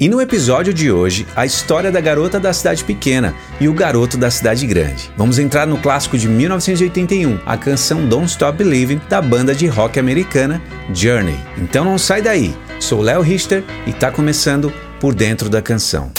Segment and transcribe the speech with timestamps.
[0.00, 4.16] E no episódio de hoje, a história da garota da cidade pequena e o garoto
[4.16, 5.10] da cidade grande.
[5.16, 9.98] Vamos entrar no clássico de 1981, a canção Don't Stop Believing da banda de rock
[9.98, 10.62] americana
[10.94, 11.36] Journey.
[11.56, 12.54] Então não sai daí.
[12.78, 16.12] Sou Léo Richter e tá começando por dentro da canção.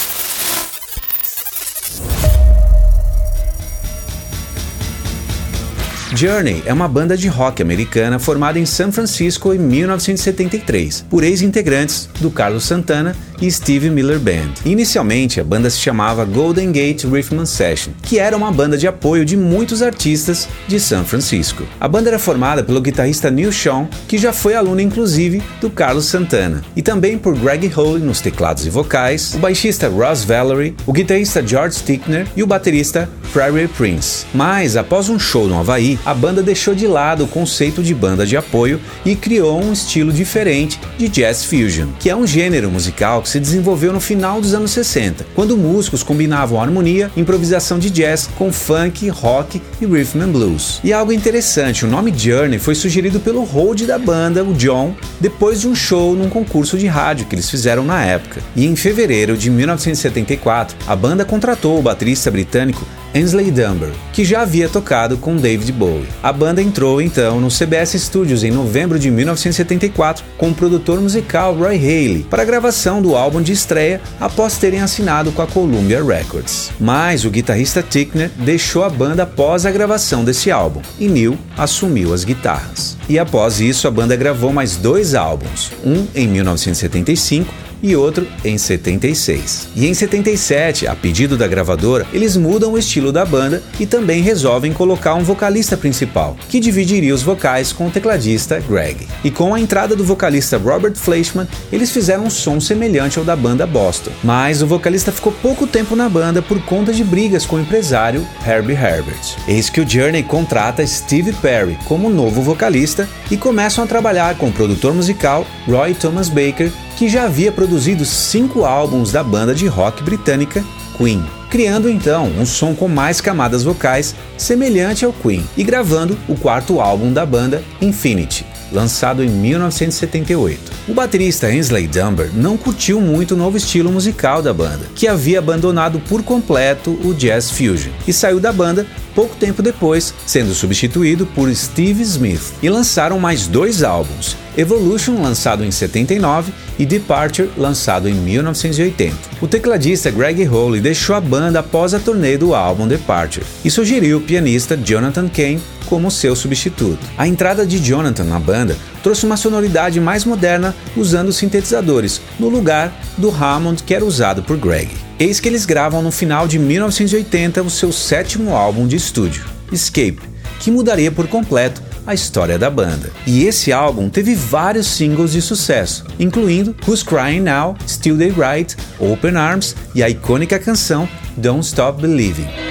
[6.14, 12.10] Journey é uma banda de rock americana formada em São Francisco em 1973 por ex-integrantes
[12.20, 14.54] do Carlos Santana e Steve Miller Band.
[14.66, 19.26] Inicialmente, a banda se chamava Golden Gate Rhythm Session, que era uma banda de apoio
[19.26, 21.64] de muitos artistas de São Francisco.
[21.80, 26.06] A banda era formada pelo guitarrista Neil Sean, que já foi aluno inclusive do Carlos
[26.06, 30.94] Santana, e também por Greg Hole nos teclados e vocais, o baixista Ross Valerie, o
[30.94, 34.26] guitarrista George Stickner e o baterista Prairie Prince.
[34.34, 38.26] Mas, após um show no Havaí, a banda deixou de lado o conceito de banda
[38.26, 43.22] de apoio e criou um estilo diferente de jazz fusion, que é um gênero musical
[43.22, 48.28] que se desenvolveu no final dos anos 60, quando músicos combinavam harmonia, improvisação de jazz
[48.38, 50.80] com funk, rock e rhythm and blues.
[50.84, 55.62] E algo interessante, o nome Journey foi sugerido pelo hold da banda, o John, depois
[55.62, 58.42] de um show num concurso de rádio que eles fizeram na época.
[58.56, 64.42] E em fevereiro de 1974, a banda contratou o baterista britânico Ainsley Dunbar, que já
[64.42, 66.08] havia tocado com David Bowie.
[66.22, 71.56] A banda entrou então no CBS Studios em novembro de 1974 com o produtor musical
[71.56, 76.04] Roy Haley para a gravação do álbum de estreia após terem assinado com a Columbia
[76.04, 76.72] Records.
[76.80, 82.14] Mas o guitarrista Tickner deixou a banda após a gravação desse álbum e Neil assumiu
[82.14, 82.98] as guitarras.
[83.08, 88.58] E após isso a banda gravou mais dois álbuns, um em 1975 e outro em
[88.58, 89.70] 76.
[89.76, 94.22] E em 77, a pedido da gravadora, eles mudam o estilo da banda e também
[94.22, 99.08] resolvem colocar um vocalista principal, que dividiria os vocais com o tecladista Greg.
[99.24, 103.36] E com a entrada do vocalista Robert Fleischman, eles fizeram um som semelhante ao da
[103.36, 104.12] banda Boston.
[104.24, 108.26] Mas o vocalista ficou pouco tempo na banda por conta de brigas com o empresário
[108.46, 109.38] Herbie Herbert.
[109.48, 114.48] Eis que o Journey contrata Steve Perry como novo vocalista e começam a trabalhar com
[114.48, 119.66] o produtor musical Roy Thomas Baker que já havia produzido cinco álbuns da banda de
[119.68, 120.62] rock britânica
[120.98, 126.36] Queen, criando então um som com mais camadas vocais semelhante ao Queen e gravando o
[126.36, 130.60] quarto álbum da banda, Infinity, lançado em 1978.
[130.90, 135.40] O baterista Ainsley Dunbar não curtiu muito o novo estilo musical da banda, que havia
[135.40, 138.86] abandonado por completo o jazz fusion, e saiu da banda
[139.16, 145.64] pouco tempo depois, sendo substituído por Steve Smith, e lançaram mais dois álbuns, Evolution, lançado
[145.64, 149.16] em 79, e Departure, lançado em 1980.
[149.42, 154.18] O tecladista Greg Hole deixou a banda após a turnê do álbum Departure e sugeriu
[154.18, 157.00] o pianista Jonathan Kane como seu substituto.
[157.18, 162.94] A entrada de Jonathan na banda trouxe uma sonoridade mais moderna usando sintetizadores, no lugar
[163.18, 164.90] do Hammond que era usado por Greg.
[165.18, 170.20] Eis que eles gravam no final de 1980 o seu sétimo álbum de estúdio, Escape,
[170.60, 173.12] que mudaria por completo a história da banda.
[173.28, 178.76] E esse álbum teve vários singles de sucesso, incluindo Who's Crying Now, Still They Right,
[179.00, 182.69] Open Arms e a icônica canção Don't Stop Believing.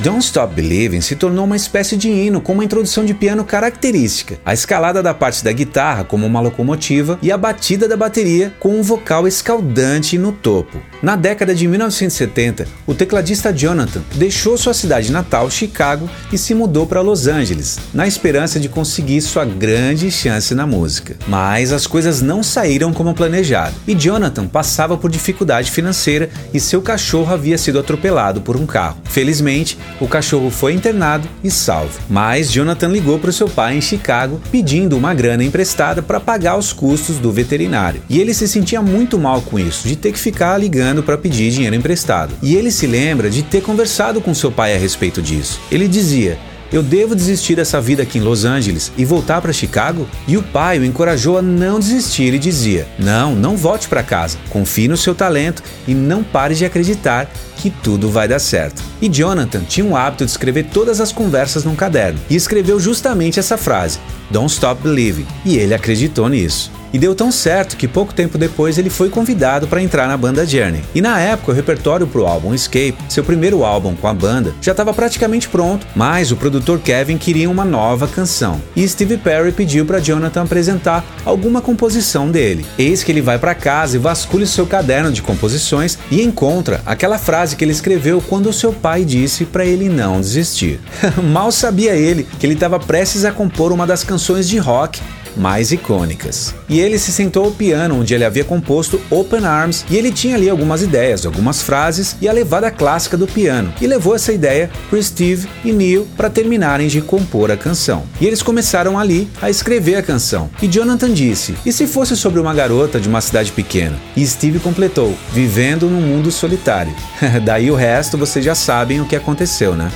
[0.00, 4.38] Don't Stop Believing se tornou uma espécie de hino com uma introdução de piano característica,
[4.44, 8.78] a escalada da parte da guitarra como uma locomotiva e a batida da bateria com
[8.78, 10.82] um vocal escaldante no topo.
[11.02, 16.86] Na década de 1970, o tecladista Jonathan deixou sua cidade natal, Chicago, e se mudou
[16.86, 21.16] para Los Angeles, na esperança de conseguir sua grande chance na música.
[21.26, 26.82] Mas as coisas não saíram como planejado, e Jonathan passava por dificuldade financeira e seu
[26.82, 28.98] cachorro havia sido atropelado por um carro.
[29.04, 31.98] Felizmente, o cachorro foi internado e salvo.
[32.08, 36.72] Mas Jonathan ligou para seu pai em Chicago pedindo uma grana emprestada para pagar os
[36.72, 38.02] custos do veterinário.
[38.08, 41.50] E ele se sentia muito mal com isso, de ter que ficar ligando para pedir
[41.50, 42.34] dinheiro emprestado.
[42.42, 45.60] E ele se lembra de ter conversado com seu pai a respeito disso.
[45.70, 46.38] Ele dizia:
[46.72, 50.08] eu devo desistir dessa vida aqui em Los Angeles e voltar para Chicago?
[50.26, 54.38] E o pai o encorajou a não desistir e dizia: Não, não volte para casa.
[54.50, 58.82] Confie no seu talento e não pare de acreditar que tudo vai dar certo.
[59.00, 63.38] E Jonathan tinha o hábito de escrever todas as conversas num caderno e escreveu justamente
[63.38, 63.98] essa frase:
[64.30, 65.26] Don't stop believing.
[65.44, 66.70] E ele acreditou nisso.
[66.96, 70.46] E deu tão certo que pouco tempo depois ele foi convidado para entrar na banda
[70.46, 70.82] Journey.
[70.94, 74.54] E na época o repertório para o álbum Escape, seu primeiro álbum com a banda,
[74.62, 78.62] já estava praticamente pronto, mas o produtor Kevin queria uma nova canção.
[78.74, 82.64] E Steve Perry pediu para Jonathan apresentar alguma composição dele.
[82.78, 87.18] Eis que ele vai para casa e vasculha seu caderno de composições e encontra aquela
[87.18, 90.80] frase que ele escreveu quando seu pai disse para ele não desistir.
[91.30, 94.98] Mal sabia ele que ele estava prestes a compor uma das canções de rock
[95.36, 96.54] mais icônicas.
[96.68, 100.36] E ele se sentou ao piano onde ele havia composto Open Arms e ele tinha
[100.36, 104.70] ali algumas ideias, algumas frases e a levada clássica do piano e levou essa ideia
[104.88, 108.04] para Steve e Neil para terminarem de compor a canção.
[108.20, 110.50] E eles começaram ali a escrever a canção.
[110.60, 114.58] E Jonathan disse: "E se fosse sobre uma garota de uma cidade pequena?" E Steve
[114.58, 116.94] completou: "Vivendo num mundo solitário."
[117.44, 119.90] Daí o resto vocês já sabem o que aconteceu, né?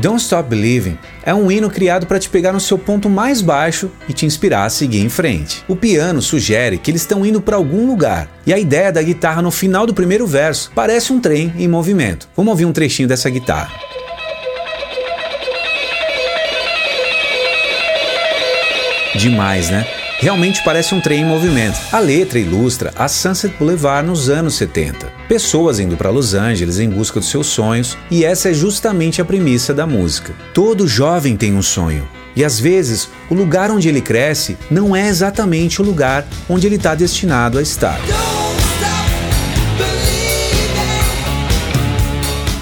[0.00, 3.90] Don't Stop Believing é um hino criado para te pegar no seu ponto mais baixo
[4.08, 5.62] e te inspirar a seguir em frente.
[5.68, 9.42] O piano sugere que eles estão indo para algum lugar, e a ideia da guitarra
[9.42, 12.28] no final do primeiro verso parece um trem em movimento.
[12.34, 13.72] Vamos ouvir um trechinho dessa guitarra.
[19.14, 19.86] Demais, né?
[20.20, 21.80] Realmente parece um trem em movimento.
[21.90, 25.10] A letra ilustra a Sunset Boulevard nos anos 70.
[25.26, 29.24] Pessoas indo para Los Angeles em busca dos seus sonhos, e essa é justamente a
[29.24, 30.34] premissa da música.
[30.52, 32.06] Todo jovem tem um sonho.
[32.36, 36.76] E às vezes, o lugar onde ele cresce não é exatamente o lugar onde ele
[36.76, 37.98] está destinado a estar.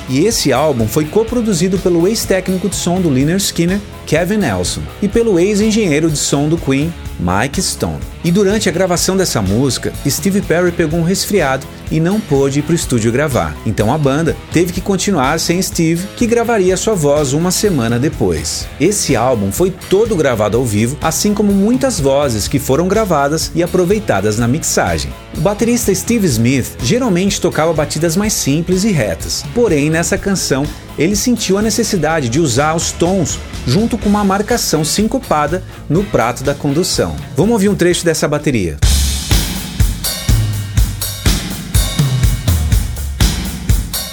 [0.08, 5.08] E esse álbum foi coproduzido pelo ex-técnico de som do Lynyrd Skinner, Kevin Nelson, e
[5.08, 8.00] pelo ex-engenheiro de som do Queen, Mike Stone.
[8.24, 12.62] E durante a gravação dessa música, Steve Perry pegou um resfriado e não pôde ir
[12.62, 13.56] para o estúdio gravar.
[13.64, 18.66] Então a banda teve que continuar sem Steve, que gravaria sua voz uma semana depois.
[18.80, 23.62] Esse álbum foi todo gravado ao vivo, assim como muitas vozes que foram gravadas e
[23.62, 25.12] aproveitadas na mixagem.
[25.36, 30.64] O baterista Steve Smith geralmente tocava batidas mais simples e retas, porém nessa canção
[30.98, 36.42] ele sentiu a necessidade de usar os tons junto com uma marcação sincopada no prato
[36.42, 37.07] da condução.
[37.36, 38.76] Vamos ouvir um trecho dessa bateria.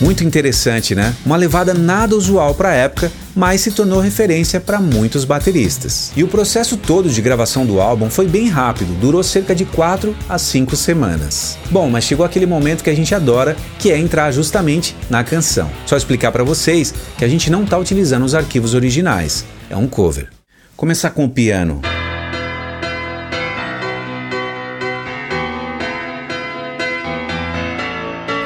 [0.01, 1.15] Muito interessante, né?
[1.25, 6.11] Uma levada nada usual para a época, mas se tornou referência para muitos bateristas.
[6.15, 10.15] E o processo todo de gravação do álbum foi bem rápido, durou cerca de 4
[10.27, 11.57] a 5 semanas.
[11.71, 15.71] Bom, mas chegou aquele momento que a gente adora, que é entrar justamente na canção.
[15.85, 19.87] Só explicar para vocês que a gente não está utilizando os arquivos originais, é um
[19.87, 20.29] cover.
[20.75, 21.81] Começar com o piano.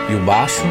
[0.10, 0.64] E o baixo.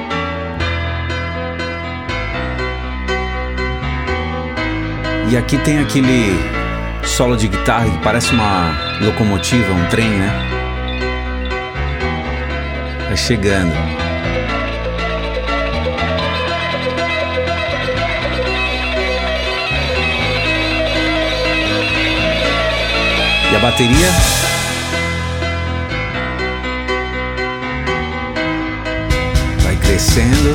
[5.30, 6.34] E aqui tem aquele
[7.04, 10.44] solo de guitarra que parece uma locomotiva, um trem, né?
[13.16, 13.74] Chegando.
[23.50, 24.06] E a bateria
[29.98, 30.54] crescendo.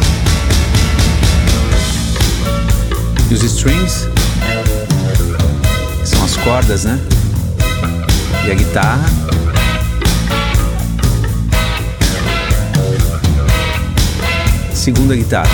[3.30, 4.08] E os strings
[6.44, 7.00] cordas, né?
[8.46, 9.06] E a guitarra.
[14.74, 15.50] Segunda guitarra.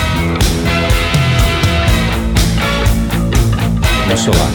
[4.08, 4.50] No solar.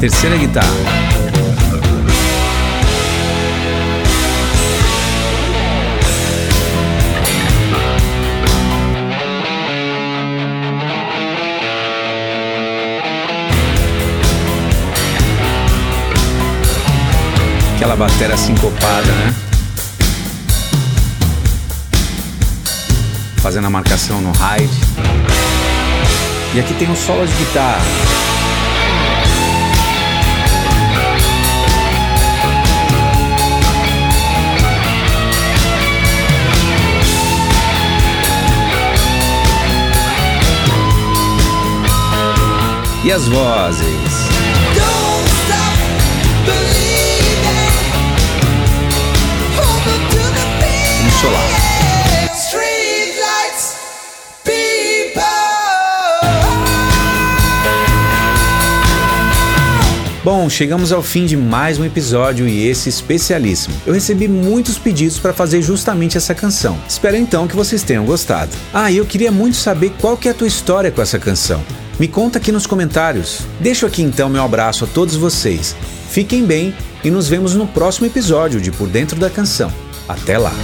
[0.00, 0.93] Terceira guitarra.
[17.84, 19.34] Aquela bateria sincopada, né?
[23.42, 24.72] Fazendo a marcação no ride.
[26.54, 27.82] E aqui tem um solo de guitarra.
[43.04, 44.23] E as vozes?
[51.24, 51.64] Solar.
[60.22, 63.74] Bom, chegamos ao fim de mais um episódio e esse especialíssimo.
[63.84, 66.78] Eu recebi muitos pedidos para fazer justamente essa canção.
[66.88, 68.50] Espero então que vocês tenham gostado.
[68.72, 71.62] Ah, e eu queria muito saber qual que é a tua história com essa canção.
[72.00, 73.42] Me conta aqui nos comentários.
[73.60, 75.76] Deixo aqui então meu abraço a todos vocês.
[76.08, 79.70] Fiquem bem e nos vemos no próximo episódio de Por Dentro da Canção.
[80.08, 80.54] Até lá!